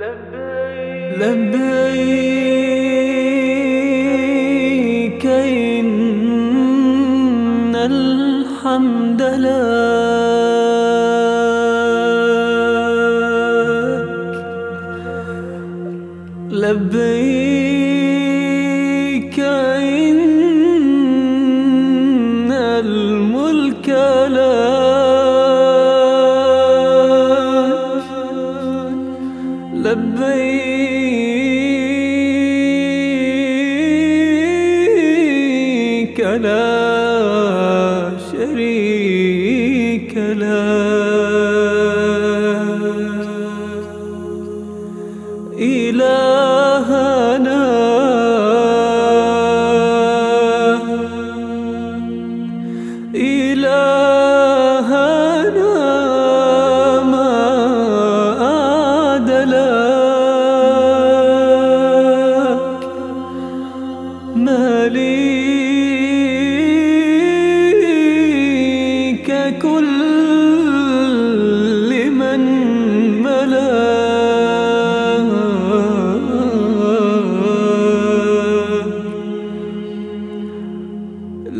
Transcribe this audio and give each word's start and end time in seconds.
لبيك. 0.00 1.98
إن 5.78 7.76
الحمد 7.76 9.22
لك 9.22 9.58
لبيك 16.52 17.88
إن 19.40 20.27
لبيك 36.08 36.20
لا 36.20 36.68
شريك 38.32 40.14
لك 40.16 40.88
إلهنا 45.58 46.57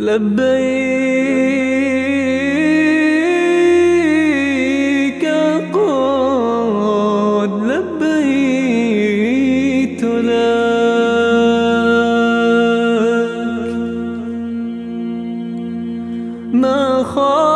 لبيك 0.09 0.49
قد 5.73 7.51
لبيت 7.69 8.83
لك. 10.03 10.39
ما 16.53 17.03
خاب 17.03 17.48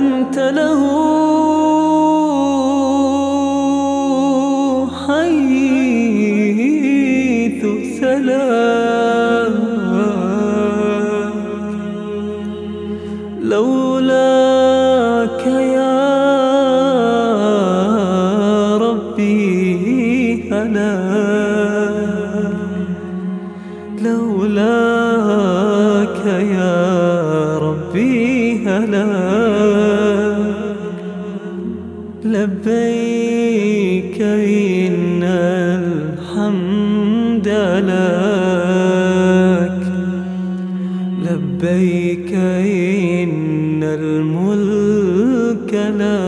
أنت 0.00 0.38
له 0.38 0.80
حيث 6.30 7.62
سلاك 8.00 9.52
لولاك 13.40 15.46
يا 15.46 15.96
ربي 18.76 20.50
هلاك 20.52 22.10
لولاك 24.02 25.46
يا 26.26 27.58
ربي 27.58 28.66
هلاك 28.66 29.39
لبيك 32.40 34.20
إن 34.22 35.22
الحمد 35.80 37.48
لك. 37.88 39.80
لبيك 41.30 42.32
إن 42.34 43.82
الملك 43.82 45.74
لك. 45.98 46.20